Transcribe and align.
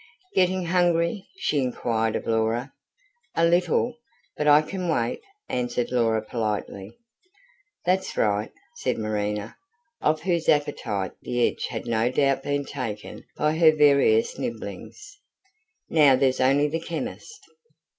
"Getting 0.33 0.65
hungry?" 0.65 1.27
she 1.37 1.59
inquired 1.59 2.15
of 2.15 2.25
Laura. 2.25 2.73
"A 3.35 3.45
little. 3.45 3.97
But 4.35 4.47
I 4.47 4.63
can 4.63 4.87
wait," 4.89 5.21
answered 5.47 5.91
Laura 5.91 6.23
politely. 6.23 6.97
"That's 7.85 8.17
right," 8.17 8.51
said 8.77 8.97
Marina, 8.97 9.57
off 10.01 10.21
whose 10.23 10.49
own 10.49 10.55
appetite 10.55 11.11
the 11.21 11.47
edge 11.47 11.67
had 11.67 11.85
no 11.85 12.09
doubt 12.09 12.41
been 12.41 12.65
taken 12.65 13.25
by 13.37 13.55
her 13.59 13.71
various 13.75 14.39
nibblings. 14.39 15.19
"Now 15.87 16.15
there's 16.15 16.41
only 16.41 16.67
the 16.67 16.79
chemist." 16.81 17.39